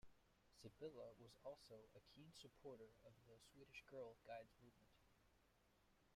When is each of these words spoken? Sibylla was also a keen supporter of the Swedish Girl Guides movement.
Sibylla 0.55 1.13
was 1.19 1.37
also 1.43 1.75
a 1.95 1.99
keen 2.15 2.33
supporter 2.33 2.89
of 3.05 3.13
the 3.27 3.37
Swedish 3.51 3.83
Girl 3.87 4.17
Guides 4.25 4.55
movement. 4.59 4.97